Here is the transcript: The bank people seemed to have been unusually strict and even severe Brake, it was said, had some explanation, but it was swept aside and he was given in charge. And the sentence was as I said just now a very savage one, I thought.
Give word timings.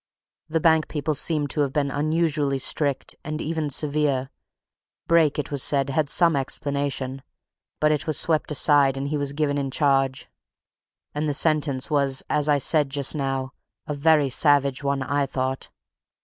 The 0.49 0.59
bank 0.59 0.87
people 0.87 1.13
seemed 1.13 1.51
to 1.51 1.61
have 1.61 1.73
been 1.73 1.91
unusually 1.91 2.57
strict 2.57 3.13
and 3.23 3.39
even 3.39 3.69
severe 3.69 4.31
Brake, 5.05 5.37
it 5.37 5.51
was 5.51 5.61
said, 5.61 5.91
had 5.91 6.09
some 6.09 6.35
explanation, 6.35 7.21
but 7.79 7.91
it 7.91 8.07
was 8.07 8.17
swept 8.19 8.51
aside 8.51 8.97
and 8.97 9.09
he 9.09 9.17
was 9.17 9.31
given 9.33 9.59
in 9.59 9.69
charge. 9.69 10.27
And 11.13 11.29
the 11.29 11.35
sentence 11.35 11.91
was 11.91 12.23
as 12.31 12.49
I 12.49 12.57
said 12.57 12.89
just 12.89 13.15
now 13.15 13.53
a 13.85 13.93
very 13.93 14.31
savage 14.31 14.81
one, 14.83 15.03
I 15.03 15.27
thought. 15.27 15.69